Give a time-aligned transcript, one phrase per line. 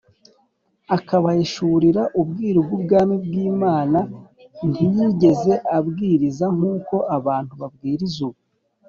[0.97, 3.99] akabahishurira ubwiru bw’Ubwami bw’Imana.
[4.69, 8.39] Ntiyigeze abwiriza nk’uko abantu babwiriza ubu